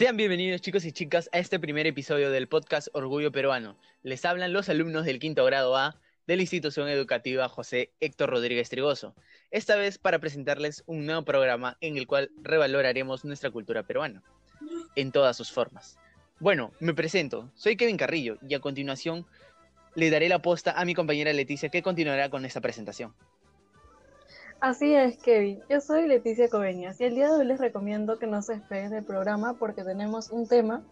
Sean 0.00 0.16
bienvenidos 0.16 0.62
chicos 0.62 0.86
y 0.86 0.92
chicas 0.92 1.28
a 1.30 1.40
este 1.40 1.60
primer 1.60 1.86
episodio 1.86 2.30
del 2.30 2.48
podcast 2.48 2.88
Orgullo 2.94 3.30
Peruano. 3.32 3.76
Les 4.02 4.24
hablan 4.24 4.54
los 4.54 4.70
alumnos 4.70 5.04
del 5.04 5.18
quinto 5.18 5.44
grado 5.44 5.76
A 5.76 6.00
de 6.26 6.36
la 6.36 6.42
institución 6.42 6.88
educativa 6.88 7.50
José 7.50 7.92
Héctor 8.00 8.30
Rodríguez 8.30 8.70
Trigoso. 8.70 9.14
Esta 9.50 9.76
vez 9.76 9.98
para 9.98 10.18
presentarles 10.18 10.84
un 10.86 11.04
nuevo 11.04 11.26
programa 11.26 11.76
en 11.82 11.98
el 11.98 12.06
cual 12.06 12.30
revaloraremos 12.40 13.26
nuestra 13.26 13.50
cultura 13.50 13.82
peruana 13.82 14.22
en 14.96 15.12
todas 15.12 15.36
sus 15.36 15.52
formas. 15.52 15.98
Bueno, 16.38 16.72
me 16.80 16.94
presento, 16.94 17.52
soy 17.54 17.76
Kevin 17.76 17.98
Carrillo 17.98 18.38
y 18.48 18.54
a 18.54 18.60
continuación 18.60 19.26
le 19.96 20.08
daré 20.08 20.30
la 20.30 20.40
posta 20.40 20.80
a 20.80 20.86
mi 20.86 20.94
compañera 20.94 21.34
Leticia 21.34 21.68
que 21.68 21.82
continuará 21.82 22.30
con 22.30 22.46
esta 22.46 22.62
presentación. 22.62 23.14
Así 24.60 24.94
es, 24.94 25.16
Kevin. 25.16 25.62
Yo 25.70 25.80
soy 25.80 26.06
Leticia 26.06 26.50
Coveñas 26.50 27.00
y 27.00 27.04
el 27.04 27.14
día 27.14 27.28
de 27.28 27.38
hoy 27.38 27.46
les 27.46 27.58
recomiendo 27.58 28.18
que 28.18 28.26
no 28.26 28.42
se 28.42 28.56
despeguen 28.56 28.90
del 28.90 29.04
programa 29.04 29.54
porque 29.54 29.84
tenemos 29.84 30.28
un 30.28 30.46
tema 30.46 30.82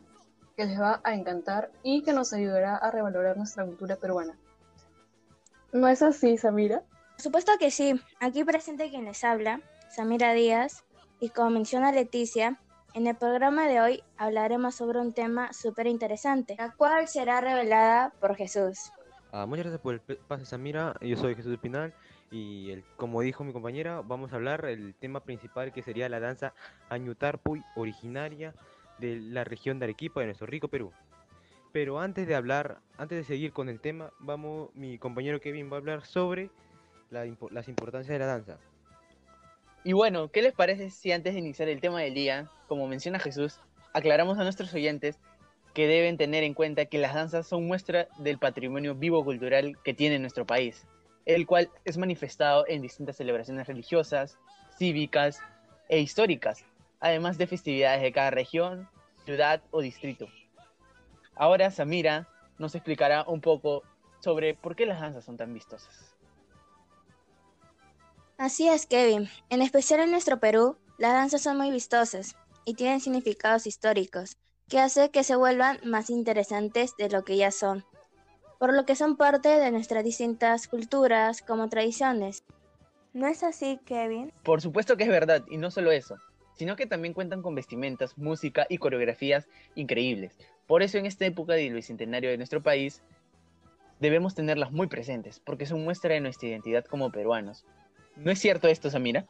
que 0.57 0.65
les 0.65 0.81
va 0.81 1.03
a 1.05 1.15
encantar 1.15 1.71
y 1.83 2.03
que 2.03 2.15
nos 2.15 2.33
ayudará 2.33 2.77
a 2.77 2.91
revalorar 2.91 3.37
nuestra 3.37 3.67
cultura 3.67 3.97
peruana. 3.97 4.39
¿No 5.71 5.87
es 5.87 6.01
así, 6.01 6.39
Samira? 6.39 6.81
Por 7.13 7.21
supuesto 7.21 7.53
que 7.59 7.71
sí. 7.71 8.01
Aquí 8.21 8.43
presente 8.43 8.89
quien 8.89 9.05
les 9.05 9.23
habla, 9.23 9.61
Samira 9.91 10.33
Díaz, 10.33 10.85
y 11.21 11.29
como 11.29 11.51
menciona 11.51 11.93
Leticia, 11.93 12.59
en 12.95 13.07
el 13.07 13.17
programa 13.17 13.69
de 13.69 13.83
hoy 13.83 14.03
hablaremos 14.17 14.77
sobre 14.77 14.99
un 14.99 15.13
tema 15.13 15.53
súper 15.53 15.89
interesante, 15.89 16.57
la 16.59 16.73
cual 16.73 17.07
será 17.07 17.43
revelada 17.43 18.15
por 18.19 18.35
Jesús. 18.35 18.93
Ah, 19.31 19.45
muchas 19.45 19.67
gracias 19.67 19.83
por 19.83 19.95
el 19.95 20.01
pase, 20.01 20.47
Samira. 20.47 20.95
Yo 21.03 21.19
soy 21.19 21.35
Jesús 21.35 21.53
Espinal 21.53 21.93
y 22.31 22.83
como 22.97 23.23
dijo 23.23 23.45
mi 23.45 23.53
compañera, 23.53 24.03
vamos 24.03 24.33
a 24.33 24.37
hablar 24.37 24.67
el 24.67 24.95
tema 24.95 25.21
principal 25.21 25.73
que 25.73 25.83
sería 25.83 26.09
la 26.09 26.21
danza 26.21 26.55
Añutarpuy, 26.89 27.63
originaria 27.75 28.55
de 28.99 29.17
la 29.17 29.45
región 29.45 29.79
de 29.79 29.87
Arequipa, 29.87 30.21
de 30.21 30.27
nuestro 30.27 30.47
rico 30.47 30.69
Perú. 30.69 30.93
Pero 31.73 32.01
antes 32.01 32.27
de 32.27 32.35
hablar, 32.35 32.79
antes 32.97 33.19
de 33.19 33.25
seguir 33.25 33.53
con 33.53 33.69
el 33.69 33.81
tema, 33.81 34.11
vamos, 34.19 34.71
mi 34.75 34.99
compañero 34.99 35.41
Kevin 35.41 35.71
va 35.71 35.77
a 35.77 35.81
hablar 35.81 36.05
sobre 36.05 36.51
la, 37.11 37.25
las 37.51 37.69
importancias 37.69 38.13
de 38.13 38.19
la 38.19 38.27
danza. 38.27 38.59
Y 39.85 39.93
bueno, 39.93 40.29
¿qué 40.29 40.43
les 40.43 40.53
parece 40.53 40.91
si 40.91 41.13
antes 41.13 41.35
de 41.35 41.41
iniciar 41.41 41.69
el 41.69 41.81
tema 41.81 42.01
del 42.01 42.15
día, 42.15 42.51
como 42.67 42.89
menciona 42.89 43.19
Jesús, 43.19 43.61
aclaramos 43.95 44.39
a 44.39 44.43
nuestros 44.43 44.75
oyentes 44.75 45.19
que 45.73 45.87
deben 45.87 46.17
tener 46.17 46.43
en 46.43 46.55
cuenta 46.55 46.87
que 46.87 46.99
las 46.99 47.15
danzas 47.15 47.47
son 47.47 47.67
muestra 47.67 48.09
del 48.19 48.39
patrimonio 48.39 48.95
vivo 48.95 49.25
cultural 49.25 49.79
que 49.85 49.95
tiene 49.95 50.19
nuestro 50.19 50.47
país? 50.47 50.87
El 51.29 51.47
cual 51.47 51.71
es 51.85 51.99
manifestado 51.99 52.65
en 52.67 52.81
distintas 52.81 53.17
celebraciones 53.17 53.67
religiosas, 53.67 54.39
cívicas 54.79 55.41
e 55.91 56.01
históricas, 56.01 56.65
además 57.01 57.37
de 57.37 57.47
festividades 57.47 58.01
de 58.01 58.13
cada 58.13 58.31
región, 58.31 58.89
ciudad 59.27 59.61
o 59.71 59.83
distrito. 59.83 60.27
Ahora 61.35 61.71
Samira 61.71 62.27
nos 62.57 62.75
explicará 62.75 63.25
un 63.29 63.43
poco 63.43 63.83
sobre 64.21 64.55
por 64.55 64.75
qué 64.75 64.87
las 64.87 65.01
danzas 65.01 65.27
son 65.27 65.37
tan 65.37 65.53
vistosas. 65.53 66.17
Así 68.39 68.67
es, 68.67 68.87
Kevin. 68.87 69.29
En 69.51 69.61
especial 69.61 70.01
en 70.01 70.11
nuestro 70.11 70.41
Perú, 70.41 70.79
las 70.97 71.13
danzas 71.13 71.43
son 71.43 71.59
muy 71.59 71.71
vistosas 71.71 72.37
y 72.65 72.73
tienen 72.73 73.01
significados 73.01 73.67
históricos, 73.67 74.39
que 74.67 74.81
hace 74.81 75.11
que 75.11 75.25
se 75.25 75.37
vuelvan 75.37 75.79
más 75.85 76.09
interesantes 76.09 76.97
de 76.97 77.11
lo 77.11 77.23
que 77.23 77.37
ya 77.37 77.51
son 77.51 77.85
por 78.59 78.75
lo 78.75 78.85
que 78.85 78.97
son 78.97 79.17
parte 79.17 79.49
de 79.49 79.71
nuestras 79.71 80.05
distintas 80.05 80.69
culturas 80.69 81.43
como 81.43 81.69
tradiciones. 81.69 82.45
¿No 83.13 83.27
es 83.27 83.43
así, 83.43 83.81
Kevin? 83.85 84.33
Por 84.43 84.61
supuesto 84.61 84.97
que 84.97 85.05
es 85.05 85.09
verdad, 85.09 85.45
y 85.49 85.57
no 85.57 85.71
solo 85.71 85.93
eso, 85.93 86.17
sino 86.55 86.77
que 86.77 86.87
también 86.87 87.15
cuentan 87.15 87.41
con 87.41 87.55
vestimentas, 87.55 88.19
música 88.19 88.67
y 88.69 88.79
coreografías 88.79 89.49
increíbles. 89.75 90.37
Por 90.67 90.83
eso 90.83 90.99
en 90.99 91.07
esta 91.07 91.25
época 91.25 91.55
del 91.55 91.73
bicentenario 91.73 92.31
de 92.31 92.37
nuestro 92.37 92.63
país 92.63 93.03
debemos 94.01 94.35
tenerlas 94.35 94.73
muy 94.73 94.89
presentes, 94.89 95.41
porque 95.41 95.67
son 95.67 95.85
muestra 95.85 96.15
de 96.15 96.21
nuestra 96.21 96.49
identidad 96.49 96.85
como 96.85 97.11
peruanos. 97.11 97.65
¿No 98.17 98.31
es 98.31 98.41
cierto 98.41 98.69
esto, 98.69 98.91
Samira? 98.91 99.27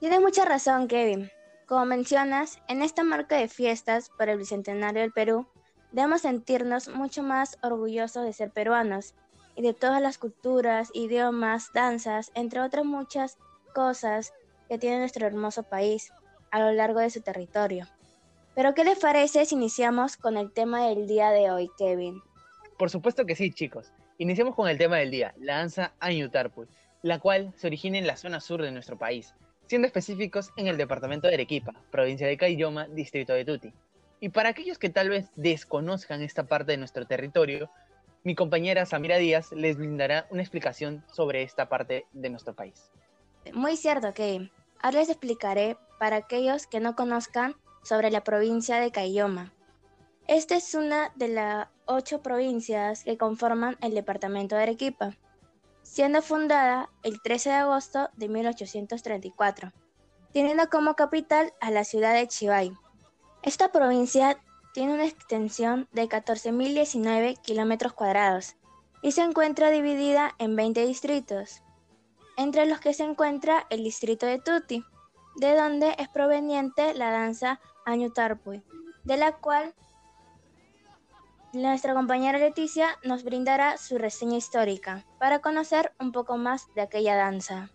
Tienes 0.00 0.20
mucha 0.20 0.44
razón, 0.44 0.88
Kevin. 0.88 1.30
Como 1.66 1.86
mencionas, 1.86 2.58
en 2.68 2.82
esta 2.82 3.04
marca 3.04 3.36
de 3.36 3.48
fiestas 3.48 4.10
por 4.18 4.28
el 4.28 4.38
bicentenario 4.38 5.00
del 5.00 5.12
Perú, 5.12 5.46
Debemos 5.92 6.22
sentirnos 6.22 6.88
mucho 6.88 7.22
más 7.22 7.58
orgullosos 7.62 8.24
de 8.24 8.32
ser 8.32 8.50
peruanos 8.50 9.14
y 9.54 9.62
de 9.62 9.74
todas 9.74 10.00
las 10.00 10.16
culturas, 10.16 10.90
idiomas, 10.94 11.70
danzas, 11.74 12.32
entre 12.34 12.60
otras 12.60 12.86
muchas 12.86 13.36
cosas 13.74 14.32
que 14.68 14.78
tiene 14.78 14.98
nuestro 14.98 15.26
hermoso 15.26 15.64
país 15.64 16.10
a 16.50 16.60
lo 16.60 16.72
largo 16.72 17.00
de 17.00 17.10
su 17.10 17.20
territorio. 17.20 17.86
Pero 18.54 18.74
¿qué 18.74 18.84
les 18.84 18.98
parece 18.98 19.44
si 19.44 19.54
iniciamos 19.54 20.16
con 20.16 20.38
el 20.38 20.50
tema 20.50 20.86
del 20.86 21.06
día 21.06 21.30
de 21.30 21.50
hoy, 21.50 21.70
Kevin? 21.76 22.22
Por 22.78 22.88
supuesto 22.88 23.26
que 23.26 23.36
sí, 23.36 23.50
chicos. 23.50 23.92
Iniciamos 24.16 24.54
con 24.54 24.68
el 24.68 24.78
tema 24.78 24.96
del 24.96 25.10
día, 25.10 25.34
la 25.38 25.58
danza 25.58 25.92
Añutarpuy, 26.00 26.68
la 27.02 27.18
cual 27.18 27.52
se 27.56 27.66
origina 27.66 27.98
en 27.98 28.06
la 28.06 28.16
zona 28.16 28.40
sur 28.40 28.62
de 28.62 28.70
nuestro 28.70 28.96
país, 28.96 29.34
siendo 29.66 29.86
específicos 29.86 30.52
en 30.56 30.68
el 30.68 30.78
departamento 30.78 31.28
de 31.28 31.34
Arequipa, 31.34 31.74
provincia 31.90 32.26
de 32.26 32.36
Caylloma, 32.38 32.88
distrito 32.88 33.34
de 33.34 33.44
Tuti. 33.44 33.72
Y 34.22 34.28
para 34.28 34.50
aquellos 34.50 34.78
que 34.78 34.88
tal 34.88 35.08
vez 35.08 35.32
desconozcan 35.34 36.22
esta 36.22 36.44
parte 36.44 36.70
de 36.70 36.78
nuestro 36.78 37.08
territorio, 37.08 37.72
mi 38.22 38.36
compañera 38.36 38.86
Samira 38.86 39.16
Díaz 39.16 39.50
les 39.50 39.76
brindará 39.76 40.28
una 40.30 40.42
explicación 40.42 41.04
sobre 41.12 41.42
esta 41.42 41.68
parte 41.68 42.06
de 42.12 42.30
nuestro 42.30 42.54
país. 42.54 42.92
Muy 43.52 43.76
cierto, 43.76 44.14
Kevin. 44.14 44.52
Ahora 44.80 45.00
les 45.00 45.08
explicaré 45.08 45.76
para 45.98 46.18
aquellos 46.18 46.68
que 46.68 46.78
no 46.78 46.94
conozcan 46.94 47.56
sobre 47.82 48.12
la 48.12 48.22
provincia 48.22 48.76
de 48.76 48.92
Caylloma. 48.92 49.52
Esta 50.28 50.54
es 50.54 50.72
una 50.76 51.10
de 51.16 51.26
las 51.26 51.66
ocho 51.86 52.22
provincias 52.22 53.02
que 53.02 53.18
conforman 53.18 53.76
el 53.80 53.92
departamento 53.92 54.54
de 54.54 54.62
Arequipa, 54.62 55.16
siendo 55.82 56.22
fundada 56.22 56.90
el 57.02 57.20
13 57.20 57.48
de 57.48 57.56
agosto 57.56 58.08
de 58.14 58.28
1834, 58.28 59.72
teniendo 60.32 60.68
como 60.70 60.94
capital 60.94 61.52
a 61.60 61.72
la 61.72 61.82
ciudad 61.82 62.14
de 62.14 62.28
Chivay. 62.28 62.72
Esta 63.42 63.72
provincia 63.72 64.38
tiene 64.72 64.94
una 64.94 65.04
extensión 65.04 65.88
de 65.90 66.08
14.019 66.08 67.40
kilómetros 67.42 67.92
cuadrados 67.92 68.54
y 69.02 69.10
se 69.10 69.22
encuentra 69.22 69.70
dividida 69.70 70.32
en 70.38 70.54
20 70.54 70.86
distritos, 70.86 71.62
entre 72.36 72.66
los 72.66 72.78
que 72.78 72.94
se 72.94 73.02
encuentra 73.02 73.66
el 73.68 73.82
distrito 73.82 74.26
de 74.26 74.38
Tuti, 74.38 74.84
de 75.36 75.56
donde 75.56 75.96
es 75.98 76.08
proveniente 76.08 76.94
la 76.94 77.10
danza 77.10 77.60
Añutarpuy, 77.84 78.62
de 79.02 79.16
la 79.16 79.32
cual 79.32 79.74
nuestra 81.52 81.94
compañera 81.94 82.38
Leticia 82.38 82.96
nos 83.02 83.24
brindará 83.24 83.76
su 83.76 83.98
reseña 83.98 84.36
histórica 84.36 85.04
para 85.18 85.40
conocer 85.40 85.92
un 85.98 86.12
poco 86.12 86.36
más 86.36 86.72
de 86.74 86.82
aquella 86.82 87.16
danza. 87.16 87.70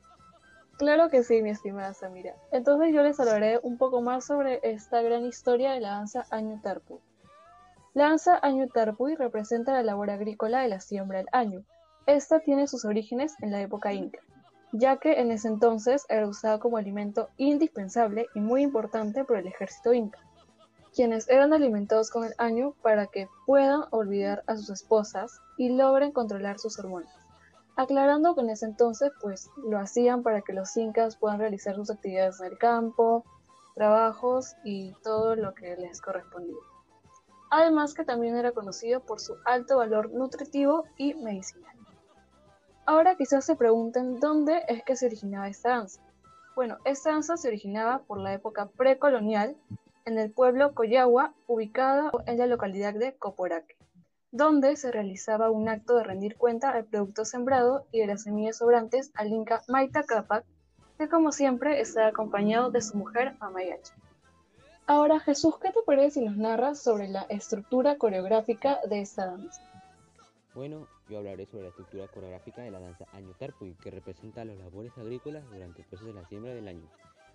Claro 0.78 1.10
que 1.10 1.24
sí, 1.24 1.42
mi 1.42 1.50
estimada 1.50 1.96
Samira. 1.96 2.36
Entonces 2.52 2.94
yo 2.94 3.02
les 3.02 3.20
hablaré 3.20 3.60
un 3.64 3.80
poco 3.80 4.02
más 4.02 4.28
sobre 4.28 4.60
esta 4.62 5.02
gran 5.02 5.26
historia 5.26 5.72
de 5.72 5.80
la 5.80 5.90
danza 5.90 6.28
Año 6.30 6.60
Tarpuy. 6.62 7.00
La 7.96 8.10
danza 8.10 8.38
Año 8.44 8.68
Tarpuy 8.68 9.16
representa 9.16 9.74
la 9.74 9.82
labor 9.82 10.12
agrícola 10.12 10.62
de 10.62 10.68
la 10.68 10.80
siembra 10.80 11.18
del 11.18 11.30
año. 11.32 11.64
Esta 12.06 12.42
tiene 12.42 12.68
sus 12.68 12.86
orígenes 12.86 13.34
en 13.42 13.52
la 13.52 13.60
época 13.60 13.92
inca, 13.92 14.20
ya 14.72 14.98
que 14.98 15.20
en 15.20 15.32
ese 15.32 15.48
entonces 15.48 16.06
era 16.10 16.28
usada 16.28 16.60
como 16.60 16.78
alimento 16.78 17.30
indispensable 17.38 18.28
y 18.36 18.40
muy 18.40 18.62
importante 18.62 19.24
por 19.24 19.38
el 19.38 19.48
ejército 19.48 19.94
inca, 19.94 20.20
quienes 20.94 21.28
eran 21.28 21.54
alimentados 21.54 22.12
con 22.12 22.24
el 22.24 22.36
año 22.38 22.76
para 22.84 23.08
que 23.08 23.28
puedan 23.48 23.86
olvidar 23.90 24.44
a 24.46 24.56
sus 24.56 24.70
esposas 24.70 25.42
y 25.58 25.70
logren 25.70 26.12
controlar 26.12 26.60
sus 26.60 26.78
hormonas 26.78 27.26
aclarando 27.77 28.33
que 28.33 28.41
en 28.41 28.50
ese 28.50 28.65
entonces 28.65 29.12
pues 29.21 29.50
lo 29.56 29.77
hacían 29.77 30.24
para 30.24 30.41
que 30.41 30.51
los 30.51 30.75
incas 30.75 31.15
puedan 31.15 31.39
realizar 31.39 31.75
sus 31.75 31.91
actividades 31.91 32.41
en 32.41 32.47
el 32.47 32.57
campo, 32.57 33.24
trabajos 33.75 34.56
y 34.63 34.94
todo 35.03 35.35
lo 35.35 35.53
que 35.53 35.77
les 35.77 36.01
correspondía. 36.01 36.57
Además 37.51 37.94
que 37.94 38.03
también 38.03 38.35
era 38.35 38.51
conocido 38.51 39.00
por 39.01 39.19
su 39.19 39.35
alto 39.45 39.77
valor 39.77 40.12
nutritivo 40.12 40.85
y 40.97 41.13
medicinal. 41.13 41.75
Ahora 42.85 43.15
quizás 43.15 43.45
se 43.45 43.56
pregunten 43.56 44.19
dónde 44.19 44.63
es 44.68 44.83
que 44.83 44.95
se 44.95 45.06
originaba 45.06 45.47
esta 45.47 45.69
danza. 45.69 46.01
Bueno, 46.56 46.77
esta 46.83 47.12
danza 47.12 47.38
se 47.38 47.47
originaba 47.47 48.00
por 48.00 48.19
la 48.19 48.33
época 48.33 48.69
precolonial 48.75 49.56
en 50.06 50.18
el 50.18 50.31
pueblo 50.31 50.74
Coyagua, 50.74 51.33
ubicado 51.45 52.12
en 52.25 52.39
la 52.39 52.47
localidad 52.47 52.95
de 52.95 53.13
Coporaque 53.13 53.76
donde 54.31 54.75
se 54.75 54.91
realizaba 54.91 55.50
un 55.50 55.69
acto 55.69 55.95
de 55.95 56.03
rendir 56.03 56.35
cuenta 56.35 56.71
al 56.71 56.85
producto 56.85 57.25
sembrado 57.25 57.85
y 57.91 58.00
de 58.00 58.07
las 58.07 58.24
semillas 58.24 58.57
sobrantes 58.57 59.12
al 59.15 59.29
Inca 59.29 59.62
Maita 59.68 60.03
Capac, 60.03 60.45
que 60.97 61.07
como 61.07 61.31
siempre 61.31 61.79
está 61.79 62.07
acompañado 62.07 62.71
de 62.71 62.81
su 62.81 62.97
mujer 62.97 63.35
Amayacha. 63.39 63.94
Ahora, 64.85 65.19
Jesús, 65.19 65.57
¿qué 65.59 65.71
te 65.71 65.81
parece 65.85 66.19
si 66.19 66.25
nos 66.25 66.38
narras 66.38 66.81
sobre 66.81 67.07
la 67.07 67.24
estructura 67.24 67.97
coreográfica 67.97 68.79
de 68.89 69.01
esta 69.01 69.25
danza? 69.25 69.62
Bueno, 70.56 70.88
yo 71.09 71.19
hablaré 71.19 71.45
sobre 71.45 71.63
la 71.63 71.69
estructura 71.69 72.07
coreográfica 72.07 72.62
de 72.62 72.71
la 72.71 72.79
danza 72.79 73.06
Año 73.13 73.33
Tarpuy, 73.38 73.75
que 73.75 73.91
representa 73.91 74.45
las 74.45 74.57
labores 74.57 74.97
agrícolas 74.97 75.44
durante 75.51 75.81
el 75.81 75.88
proceso 75.88 76.06
de 76.12 76.21
la 76.21 76.27
siembra 76.27 76.53
del 76.53 76.68
año. 76.68 76.88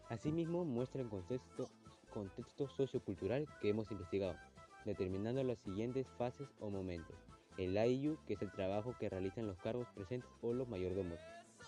Asimismo, 0.08 0.64
muestra 0.64 1.02
en 1.02 1.08
contexto 1.08 1.68
contexto 2.12 2.68
sociocultural 2.68 3.48
que 3.60 3.70
hemos 3.70 3.90
investigado, 3.90 4.36
determinando 4.84 5.42
las 5.44 5.58
siguientes 5.58 6.06
fases 6.18 6.48
o 6.60 6.70
momentos. 6.70 7.16
El 7.58 7.76
AIU, 7.76 8.18
que 8.26 8.34
es 8.34 8.42
el 8.42 8.50
trabajo 8.50 8.94
que 8.98 9.08
realizan 9.08 9.46
los 9.46 9.58
cargos 9.58 9.88
presentes 9.94 10.30
o 10.40 10.52
los 10.52 10.68
mayordomos, 10.68 11.20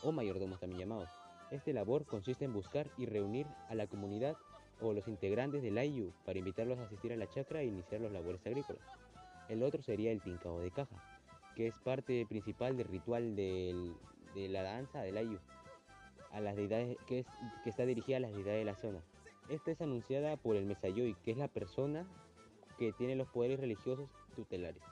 o 0.03 0.13
mayordomos 0.13 0.61
también 0.61 0.81
llamados. 0.81 1.11
Este 1.51 1.73
labor 1.73 2.07
consiste 2.07 2.45
en 2.45 2.53
buscar 2.53 2.91
y 2.97 3.07
reunir 3.07 3.47
a 3.69 3.75
la 3.75 3.87
comunidad 3.87 4.37
o 4.81 4.93
los 4.93 5.07
integrantes 5.09 5.63
del 5.63 5.79
AIU 5.79 6.13
para 6.25 6.39
invitarlos 6.39 6.79
a 6.79 6.85
asistir 6.85 7.13
a 7.13 7.17
la 7.17 7.29
chacra 7.29 7.61
e 7.61 7.67
iniciar 7.67 8.01
los 8.01 8.13
labores 8.13 8.45
agrícolas. 8.47 8.83
El 9.49 9.63
otro 9.63 9.83
sería 9.83 10.11
el 10.11 10.23
tincao 10.23 10.61
de 10.61 10.71
caja, 10.71 10.97
que 11.55 11.67
es 11.67 11.79
parte 11.79 12.27
principal 12.27 12.77
del 12.77 12.89
ritual 12.89 13.37
de 13.37 13.95
la 14.35 14.63
danza 14.63 15.03
del 15.03 15.19
Ayu, 15.19 15.39
a 16.33 16.41
las 16.41 16.57
deidades, 16.57 16.97
que, 17.07 17.25
que 17.63 17.71
está 17.71 17.87
dirigida 17.87 18.17
a 18.17 18.21
las 18.21 18.33
deidades 18.33 18.61
de 18.61 18.65
la 18.65 18.75
zona. 18.75 19.01
Esta 19.49 19.71
es 19.71 19.81
anunciada 19.81 20.37
por 20.37 20.57
el 20.57 20.65
Mesayoy, 20.65 21.15
que 21.23 21.31
es 21.31 21.37
la 21.37 21.49
persona 21.49 22.07
que 22.79 22.93
tiene 22.93 23.17
los 23.17 23.29
poderes 23.29 23.61
religiosos 23.61 24.09
tutelares. 24.35 24.83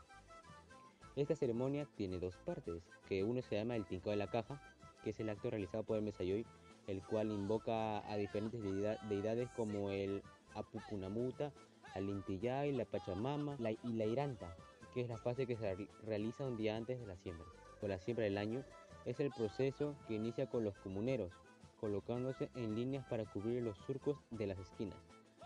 Esta 1.16 1.36
ceremonia 1.36 1.86
tiene 1.96 2.18
dos 2.18 2.34
partes, 2.44 2.82
que 3.08 3.22
uno 3.22 3.42
se 3.42 3.56
llama 3.56 3.76
el 3.76 3.84
Tincao 3.84 4.12
de 4.12 4.16
la 4.16 4.30
Caja, 4.30 4.60
que 5.04 5.10
es 5.10 5.20
el 5.20 5.28
acto 5.28 5.50
realizado 5.50 5.82
por 5.84 5.96
el 5.98 6.02
Mesayoy, 6.02 6.46
el 6.86 7.02
cual 7.02 7.30
invoca 7.30 7.98
a 8.10 8.16
diferentes 8.16 8.62
deida- 8.62 8.98
deidades 9.08 9.50
como 9.50 9.90
el 9.90 10.22
Apupunamuta, 10.54 11.52
al 11.94 12.08
Intillay, 12.08 12.72
la 12.72 12.84
Pachamama 12.86 13.56
la- 13.58 13.72
y 13.72 13.78
la 13.92 14.06
Iranta, 14.06 14.56
que 14.94 15.02
es 15.02 15.08
la 15.08 15.18
fase 15.18 15.46
que 15.46 15.56
se 15.56 15.74
re- 15.74 15.88
realiza 16.04 16.44
un 16.46 16.56
día 16.56 16.76
antes 16.76 16.98
de 16.98 17.06
la 17.06 17.16
siembra. 17.16 17.46
Con 17.80 17.90
la 17.90 17.98
siembra 17.98 18.24
del 18.24 18.38
año 18.38 18.64
es 19.04 19.20
el 19.20 19.30
proceso 19.30 19.94
que 20.08 20.14
inicia 20.14 20.46
con 20.46 20.64
los 20.64 20.74
comuneros, 20.78 21.32
colocándose 21.80 22.48
en 22.54 22.74
líneas 22.74 23.04
para 23.06 23.24
cubrir 23.24 23.62
los 23.62 23.76
surcos 23.78 24.16
de 24.30 24.46
las 24.46 24.58
esquinas, 24.58 24.96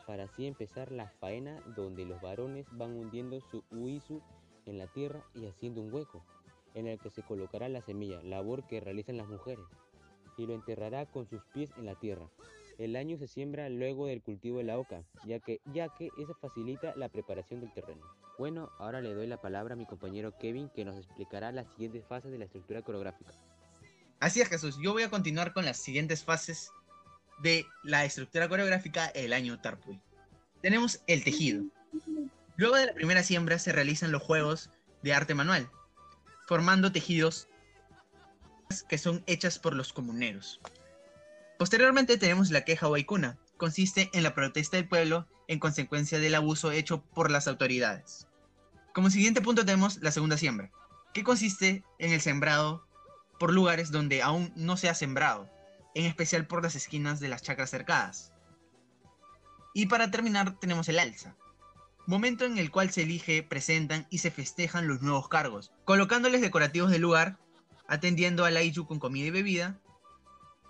para 0.06 0.24
así 0.24 0.46
empezar 0.46 0.92
la 0.92 1.08
faena 1.20 1.60
donde 1.74 2.04
los 2.04 2.20
varones 2.20 2.66
van 2.72 2.96
hundiendo 2.96 3.40
su 3.40 3.64
huizu 3.70 4.22
en 4.66 4.78
la 4.78 4.86
tierra 4.86 5.24
y 5.34 5.46
haciendo 5.46 5.82
un 5.82 5.92
hueco, 5.92 6.24
en 6.74 6.86
el 6.86 6.98
que 6.98 7.10
se 7.10 7.22
colocará 7.22 7.68
la 7.68 7.82
semilla, 7.82 8.22
labor 8.22 8.66
que 8.66 8.80
realizan 8.80 9.16
las 9.16 9.28
mujeres, 9.28 9.64
y 10.36 10.46
lo 10.46 10.54
enterrará 10.54 11.06
con 11.06 11.26
sus 11.26 11.42
pies 11.52 11.70
en 11.76 11.86
la 11.86 11.94
tierra. 11.94 12.28
El 12.78 12.94
año 12.94 13.16
se 13.16 13.26
siembra 13.26 13.70
luego 13.70 14.06
del 14.06 14.22
cultivo 14.22 14.58
de 14.58 14.64
la 14.64 14.78
oca, 14.78 15.02
ya 15.24 15.40
que, 15.40 15.60
ya 15.72 15.88
que 15.88 16.10
eso 16.18 16.34
facilita 16.40 16.94
la 16.94 17.08
preparación 17.08 17.60
del 17.60 17.72
terreno. 17.72 18.04
Bueno, 18.38 18.70
ahora 18.78 19.00
le 19.00 19.14
doy 19.14 19.26
la 19.26 19.40
palabra 19.40 19.72
a 19.72 19.76
mi 19.76 19.86
compañero 19.86 20.36
Kevin 20.38 20.68
que 20.68 20.84
nos 20.84 20.98
explicará 20.98 21.52
las 21.52 21.68
siguientes 21.70 22.04
fases 22.04 22.30
de 22.30 22.38
la 22.38 22.44
estructura 22.44 22.82
coreográfica. 22.82 23.32
Así 24.20 24.42
es, 24.42 24.48
Jesús. 24.48 24.78
Yo 24.82 24.92
voy 24.92 25.04
a 25.04 25.10
continuar 25.10 25.54
con 25.54 25.64
las 25.64 25.78
siguientes 25.78 26.22
fases 26.22 26.70
de 27.38 27.66
la 27.82 28.04
estructura 28.04 28.48
coreográfica 28.48 29.06
el 29.06 29.32
año 29.32 29.60
Tarpuy. 29.60 30.00
Tenemos 30.62 31.00
el 31.06 31.24
tejido. 31.24 31.64
Luego 32.56 32.76
de 32.76 32.86
la 32.86 32.94
primera 32.94 33.22
siembra 33.22 33.58
se 33.58 33.72
realizan 33.72 34.12
los 34.12 34.22
juegos 34.22 34.70
de 35.02 35.12
arte 35.12 35.34
manual, 35.34 35.70
formando 36.46 36.92
tejidos 36.92 37.48
que 38.88 38.98
son 38.98 39.22
hechas 39.26 39.58
por 39.58 39.74
los 39.74 39.92
comuneros. 39.92 40.60
Posteriormente 41.58 42.18
tenemos 42.18 42.50
la 42.50 42.64
queja 42.64 42.88
o 42.88 42.94
aikuna. 42.94 43.38
Consiste 43.56 44.10
en 44.12 44.22
la 44.22 44.34
protesta 44.34 44.76
del 44.76 44.88
pueblo 44.88 45.26
en 45.48 45.58
consecuencia 45.58 46.18
del 46.18 46.34
abuso 46.34 46.72
hecho 46.72 47.02
por 47.02 47.30
las 47.30 47.48
autoridades. 47.48 48.26
Como 48.92 49.10
siguiente 49.10 49.40
punto 49.40 49.64
tenemos 49.64 49.98
la 50.02 50.10
segunda 50.10 50.36
siembra, 50.36 50.70
que 51.14 51.22
consiste 51.22 51.84
en 51.98 52.12
el 52.12 52.20
sembrado 52.20 52.86
por 53.38 53.52
lugares 53.52 53.90
donde 53.90 54.22
aún 54.22 54.52
no 54.56 54.76
se 54.76 54.88
ha 54.88 54.94
sembrado, 54.94 55.50
en 55.96 56.04
especial 56.04 56.46
por 56.46 56.62
las 56.62 56.74
esquinas 56.74 57.20
de 57.20 57.28
las 57.28 57.40
chacras 57.40 57.70
cercadas. 57.70 58.30
Y 59.72 59.86
para 59.86 60.10
terminar 60.10 60.58
tenemos 60.60 60.90
el 60.90 60.98
alza, 60.98 61.36
momento 62.06 62.44
en 62.44 62.58
el 62.58 62.70
cual 62.70 62.90
se 62.90 63.02
elige, 63.02 63.42
presentan 63.42 64.06
y 64.10 64.18
se 64.18 64.30
festejan 64.30 64.88
los 64.88 65.00
nuevos 65.00 65.28
cargos, 65.28 65.72
colocándoles 65.86 66.42
decorativos 66.42 66.90
del 66.90 67.00
lugar, 67.00 67.38
atendiendo 67.88 68.44
al 68.44 68.58
Aiju 68.58 68.86
con 68.86 68.98
comida 68.98 69.28
y 69.28 69.30
bebida, 69.30 69.80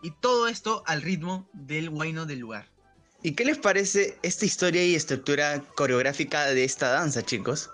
y 0.00 0.12
todo 0.12 0.46
esto 0.46 0.84
al 0.86 1.02
ritmo 1.02 1.48
del 1.52 1.88
huayno 1.88 2.24
del 2.24 2.38
lugar. 2.38 2.68
¿Y 3.20 3.34
qué 3.34 3.44
les 3.44 3.58
parece 3.58 4.20
esta 4.22 4.44
historia 4.44 4.84
y 4.84 4.94
estructura 4.94 5.60
coreográfica 5.76 6.46
de 6.46 6.62
esta 6.62 6.90
danza, 6.90 7.24
chicos? 7.24 7.68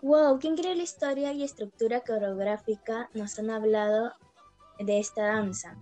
Wow, 0.00 0.38
qué 0.38 0.48
increíble 0.48 0.84
historia 0.84 1.34
y 1.34 1.42
estructura 1.42 2.00
coreográfica 2.00 3.10
nos 3.12 3.38
han 3.38 3.50
hablado 3.50 4.14
de 4.78 4.98
esta 4.98 5.26
danza, 5.26 5.76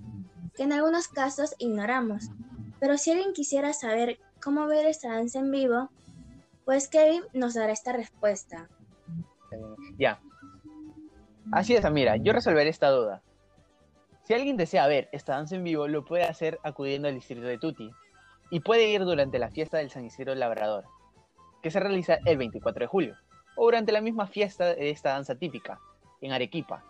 que 0.54 0.64
en 0.64 0.72
algunos 0.72 1.08
casos 1.08 1.54
ignoramos. 1.58 2.30
Pero 2.78 2.98
si 2.98 3.10
alguien 3.10 3.32
quisiera 3.32 3.72
saber 3.72 4.18
cómo 4.42 4.66
ver 4.66 4.86
esta 4.86 5.12
danza 5.12 5.38
en 5.38 5.50
vivo, 5.50 5.90
pues 6.64 6.88
Kevin 6.88 7.22
nos 7.32 7.54
dará 7.54 7.72
esta 7.72 7.92
respuesta. 7.92 8.68
Ya. 9.98 10.20
Así 11.52 11.74
es, 11.74 11.84
Amira, 11.84 12.16
yo 12.16 12.32
resolveré 12.32 12.70
esta 12.70 12.90
duda. 12.90 13.22
Si 14.24 14.34
alguien 14.34 14.56
desea 14.56 14.86
ver 14.86 15.08
esta 15.12 15.34
danza 15.34 15.56
en 15.56 15.64
vivo, 15.64 15.88
lo 15.88 16.04
puede 16.04 16.24
hacer 16.24 16.60
acudiendo 16.62 17.08
al 17.08 17.14
distrito 17.14 17.42
de 17.42 17.58
Tuti. 17.58 17.90
Y 18.50 18.60
puede 18.60 18.88
ir 18.88 19.04
durante 19.04 19.38
la 19.38 19.50
fiesta 19.50 19.78
del 19.78 19.90
San 19.90 20.04
Isidro 20.04 20.34
Labrador, 20.34 20.84
que 21.62 21.70
se 21.70 21.80
realiza 21.80 22.18
el 22.24 22.38
24 22.38 22.84
de 22.84 22.86
julio, 22.86 23.16
o 23.56 23.64
durante 23.64 23.92
la 23.92 24.00
misma 24.00 24.26
fiesta 24.26 24.66
de 24.66 24.90
esta 24.90 25.10
danza 25.10 25.34
típica, 25.34 25.80
en 26.20 26.32
Arequipa, 26.32 26.84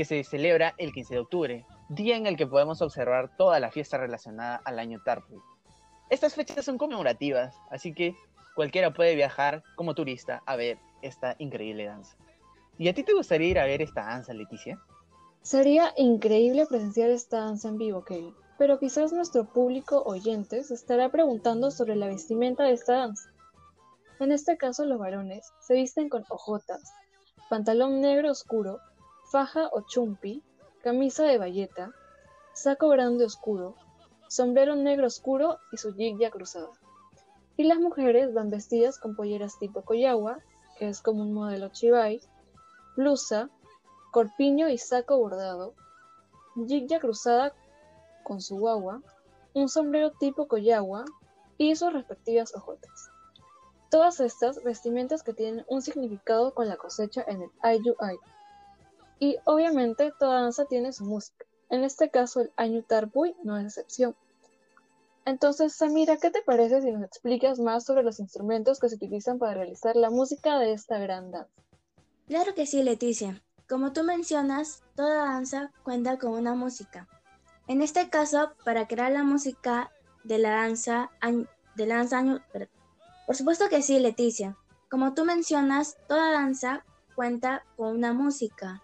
que 0.00 0.06
se 0.06 0.24
celebra 0.24 0.72
el 0.78 0.94
15 0.94 1.12
de 1.12 1.20
octubre, 1.20 1.66
día 1.90 2.16
en 2.16 2.26
el 2.26 2.38
que 2.38 2.46
podemos 2.46 2.80
observar 2.80 3.36
toda 3.36 3.60
la 3.60 3.70
fiesta 3.70 3.98
relacionada 3.98 4.56
al 4.64 4.78
año 4.78 5.02
Tarpuy. 5.04 5.36
Estas 6.08 6.34
fechas 6.34 6.64
son 6.64 6.78
conmemorativas, 6.78 7.54
así 7.70 7.92
que 7.92 8.14
cualquiera 8.54 8.94
puede 8.94 9.14
viajar 9.14 9.62
como 9.76 9.94
turista 9.94 10.42
a 10.46 10.56
ver 10.56 10.78
esta 11.02 11.36
increíble 11.38 11.84
danza. 11.84 12.16
¿Y 12.78 12.88
a 12.88 12.94
ti 12.94 13.02
te 13.02 13.12
gustaría 13.12 13.48
ir 13.48 13.58
a 13.58 13.66
ver 13.66 13.82
esta 13.82 14.06
danza, 14.06 14.32
Leticia? 14.32 14.80
Sería 15.42 15.92
increíble 15.98 16.64
presenciar 16.64 17.10
esta 17.10 17.40
danza 17.40 17.68
en 17.68 17.76
vivo, 17.76 18.02
Kevin, 18.02 18.34
pero 18.56 18.78
quizás 18.78 19.12
nuestro 19.12 19.44
público 19.52 20.02
oyente 20.06 20.64
se 20.64 20.72
estará 20.72 21.10
preguntando 21.10 21.70
sobre 21.70 21.94
la 21.94 22.06
vestimenta 22.06 22.64
de 22.64 22.72
esta 22.72 22.94
danza. 22.94 23.30
En 24.18 24.32
este 24.32 24.56
caso, 24.56 24.86
los 24.86 24.98
varones 24.98 25.52
se 25.60 25.74
visten 25.74 26.08
con 26.08 26.24
ojotas, 26.30 26.90
pantalón 27.50 28.00
negro 28.00 28.30
oscuro, 28.30 28.80
faja 29.30 29.68
o 29.72 29.82
chumpi, 29.82 30.42
camisa 30.82 31.22
de 31.24 31.38
bayeta, 31.38 31.92
saco 32.52 32.88
grande 32.88 33.24
oscuro, 33.24 33.76
sombrero 34.28 34.74
negro 34.74 35.06
oscuro 35.06 35.58
y 35.70 35.76
su 35.76 35.94
ya 35.94 36.30
cruzada. 36.30 36.70
Y 37.56 37.64
las 37.64 37.78
mujeres 37.78 38.34
van 38.34 38.50
vestidas 38.50 38.98
con 38.98 39.14
polleras 39.14 39.58
tipo 39.58 39.82
koyawa, 39.82 40.38
que 40.78 40.88
es 40.88 41.00
como 41.00 41.22
un 41.22 41.32
modelo 41.32 41.68
chibai, 41.68 42.20
blusa, 42.96 43.50
corpiño 44.10 44.68
y 44.68 44.78
saco 44.78 45.18
bordado, 45.18 45.74
jigya 46.66 46.98
cruzada 46.98 47.52
con 48.24 48.40
su 48.40 48.58
guagua, 48.58 49.00
un 49.54 49.68
sombrero 49.68 50.10
tipo 50.12 50.48
koyawa 50.48 51.04
y 51.56 51.76
sus 51.76 51.92
respectivas 51.92 52.54
ojotas. 52.54 53.10
Todas 53.90 54.20
estas 54.20 54.62
vestimentas 54.64 55.22
que 55.22 55.34
tienen 55.34 55.64
un 55.68 55.82
significado 55.82 56.54
con 56.54 56.68
la 56.68 56.76
cosecha 56.76 57.24
en 57.26 57.42
el 57.42 57.50
Ayu 57.60 57.94
Ayu. 58.00 58.20
Y 59.20 59.36
obviamente 59.44 60.12
toda 60.18 60.40
danza 60.42 60.64
tiene 60.64 60.92
su 60.92 61.04
música. 61.04 61.46
En 61.68 61.84
este 61.84 62.10
caso 62.10 62.40
el 62.40 62.50
Añu 62.56 62.82
Tarpuy 62.82 63.36
no 63.44 63.56
es 63.56 63.66
excepción. 63.66 64.16
Entonces, 65.24 65.74
Samira, 65.74 66.16
¿qué 66.16 66.30
te 66.30 66.42
parece 66.42 66.82
si 66.82 66.90
nos 66.90 67.04
explicas 67.04 67.60
más 67.60 67.84
sobre 67.84 68.02
los 68.02 68.18
instrumentos 68.18 68.80
que 68.80 68.88
se 68.88 68.96
utilizan 68.96 69.38
para 69.38 69.54
realizar 69.54 69.94
la 69.94 70.10
música 70.10 70.58
de 70.58 70.72
esta 70.72 70.98
gran 70.98 71.30
danza? 71.30 71.52
Claro 72.26 72.54
que 72.54 72.66
sí, 72.66 72.82
Leticia. 72.82 73.40
Como 73.68 73.92
tú 73.92 74.02
mencionas, 74.02 74.82
toda 74.96 75.26
danza 75.26 75.70
cuenta 75.84 76.18
con 76.18 76.32
una 76.32 76.54
música. 76.54 77.06
En 77.68 77.82
este 77.82 78.10
caso, 78.10 78.52
para 78.64 78.88
crear 78.88 79.12
la 79.12 79.22
música 79.22 79.92
de 80.24 80.38
la 80.38 80.50
danza, 80.50 81.10
de 81.76 81.86
la 81.86 81.98
danza 81.98 82.42
por 83.30 83.36
supuesto 83.36 83.68
que 83.68 83.80
sí, 83.80 84.00
Leticia. 84.00 84.56
Como 84.90 85.14
tú 85.14 85.24
mencionas, 85.24 85.96
toda 86.08 86.32
danza 86.32 86.84
cuenta 87.14 87.64
con 87.76 87.94
una 87.94 88.12
música. 88.12 88.82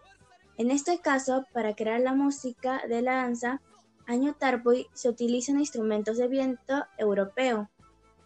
En 0.58 0.70
este 0.70 1.00
caso, 1.00 1.46
para 1.52 1.74
crear 1.74 2.00
la 2.00 2.14
música 2.14 2.82
de 2.88 3.02
la 3.02 3.16
danza, 3.16 3.60
año 4.06 4.34
Tarpuy 4.34 4.86
se 4.92 5.08
utilizan 5.08 5.58
instrumentos 5.58 6.16
de 6.16 6.28
viento 6.28 6.84
europeo, 6.98 7.70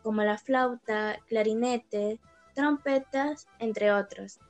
como 0.02 0.22
la 0.22 0.38
flauta, 0.38 1.18
clarinete, 1.28 2.20
trompetas, 2.54 3.46
entre 3.58 3.92
otros 3.92 4.40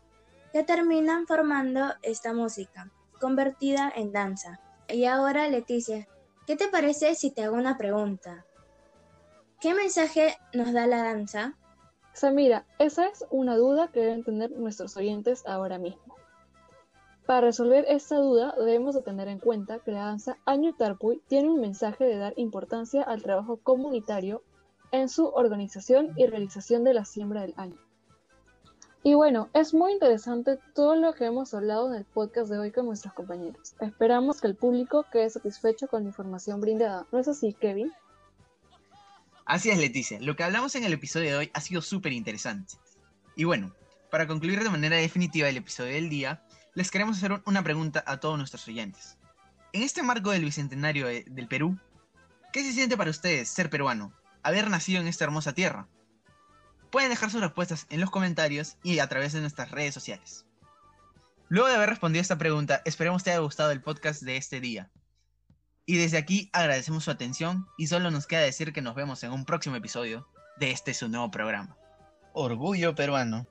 que 0.53 0.65
terminan 0.65 1.27
formando 1.27 1.93
esta 2.03 2.33
música, 2.33 2.91
convertida 3.21 3.93
en 3.95 4.13
danza. 4.13 4.61
Y 4.89 5.05
ahora, 5.05 5.49
Leticia, 5.49 6.09
¿qué 6.47 6.57
te 6.57 6.69
parece 6.69 7.15
si 7.15 7.31
te 7.31 7.45
hago 7.45 7.57
una 7.57 7.79
pregunta? 7.79 8.45
¿Qué 9.61 9.75
mensaje 9.75 10.37
nos 10.53 10.73
da 10.73 10.87
la 10.87 11.03
danza? 11.03 11.57
Samira, 12.13 12.67
esa 12.79 13.07
es 13.07 13.25
una 13.31 13.57
duda 13.57 13.89
que 13.89 14.01
deben 14.01 14.25
tener 14.25 14.51
nuestros 14.51 14.97
oyentes 14.97 15.47
ahora 15.47 15.79
mismo. 15.79 16.17
Para 17.31 17.43
resolver 17.43 17.85
esta 17.89 18.17
duda 18.17 18.57
debemos 18.59 18.97
de 18.97 19.03
tener 19.03 19.29
en 19.29 19.39
cuenta 19.39 19.79
que 19.79 19.93
la 19.93 20.07
danza 20.07 20.37
Año 20.47 20.75
Tarpuy 20.75 21.23
tiene 21.29 21.49
un 21.49 21.61
mensaje 21.61 22.03
de 22.03 22.17
dar 22.17 22.35
importancia 22.37 23.05
al 23.05 23.23
trabajo 23.23 23.59
comunitario 23.59 24.43
en 24.91 25.09
su 25.09 25.27
organización 25.27 26.13
y 26.17 26.27
realización 26.27 26.83
de 26.83 26.93
la 26.93 27.05
siembra 27.05 27.43
del 27.43 27.55
año. 27.57 27.77
Y 29.05 29.15
bueno, 29.15 29.49
es 29.53 29.73
muy 29.75 29.93
interesante 29.93 30.59
todo 30.75 30.97
lo 30.97 31.15
que 31.15 31.27
hemos 31.27 31.55
hablado 31.55 31.93
en 31.93 32.01
el 32.01 32.05
podcast 32.05 32.51
de 32.51 32.59
hoy 32.59 32.73
con 32.73 32.87
nuestros 32.87 33.15
compañeros. 33.15 33.75
Esperamos 33.79 34.41
que 34.41 34.49
el 34.49 34.57
público 34.57 35.07
quede 35.13 35.31
satisfecho 35.31 35.87
con 35.87 36.03
la 36.03 36.09
información 36.09 36.61
brindada. 36.61 37.07
¿No 37.13 37.21
es 37.21 37.29
así, 37.29 37.53
Kevin? 37.53 37.93
Así 39.45 39.71
es, 39.71 39.79
Leticia. 39.79 40.19
Lo 40.21 40.35
que 40.35 40.43
hablamos 40.43 40.75
en 40.75 40.83
el 40.83 40.95
episodio 40.95 41.31
de 41.31 41.37
hoy 41.37 41.51
ha 41.55 41.61
sido 41.61 41.81
súper 41.81 42.13
interesante. 42.13 42.75
Y 43.37 43.45
bueno, 43.45 43.73
para 44.11 44.27
concluir 44.27 44.65
de 44.65 44.69
manera 44.69 44.97
definitiva 44.97 45.49
el 45.49 45.59
episodio 45.59 45.95
del 45.95 46.09
día, 46.09 46.43
les 46.75 46.91
queremos 46.91 47.17
hacer 47.17 47.43
una 47.47 47.63
pregunta 47.63 48.03
a 48.07 48.19
todos 48.19 48.39
nuestros 48.39 48.67
oyentes. 48.69 49.17
En 49.73 49.83
este 49.83 50.03
marco 50.03 50.31
del 50.31 50.45
Bicentenario 50.45 51.07
de- 51.07 51.25
del 51.29 51.49
Perú, 51.49 51.79
¿qué 52.53 52.63
se 52.63 52.73
siente 52.73 52.97
para 52.97 53.11
ustedes 53.11 53.49
ser 53.49 53.71
peruano, 53.71 54.13
haber 54.43 54.69
nacido 54.71 55.01
en 55.01 55.09
esta 55.09 55.25
hermosa 55.25 55.53
tierra? 55.53 55.89
Pueden 56.91 57.11
dejar 57.11 57.31
sus 57.31 57.41
respuestas 57.41 57.87
en 57.91 58.01
los 58.01 58.11
comentarios 58.11 58.77
y 58.83 58.99
a 58.99 59.09
través 59.09 59.33
de 59.33 59.41
nuestras 59.41 59.71
redes 59.71 59.95
sociales. 59.95 60.45
Luego 61.49 61.69
de 61.69 61.75
haber 61.77 61.91
respondido 61.91 62.21
esta 62.21 62.39
pregunta, 62.39 62.83
esperemos 62.85 63.23
te 63.23 63.31
haya 63.31 63.41
gustado 63.41 63.71
el 63.71 63.83
podcast 63.83 64.23
de 64.23 64.37
este 64.37 64.61
día. 64.61 64.91
Y 65.87 65.97
desde 65.97 66.19
aquí 66.19 66.51
agradecemos 66.53 67.05
su 67.05 67.11
atención 67.11 67.67
y 67.77 67.89
solo 67.89 68.11
nos 68.11 68.27
queda 68.27 68.41
decir 68.41 68.73
que 68.73 68.83
nos 68.83 68.95
vemos 68.95 69.23
en 69.25 69.33
un 69.33 69.45
próximo 69.45 69.77
episodio 69.77 70.29
de 70.59 70.71
este 70.71 70.95
su 70.95 71.09
nuevo 71.09 71.31
programa. 71.31 71.77
Orgullo 72.33 72.95
peruano. 72.95 73.47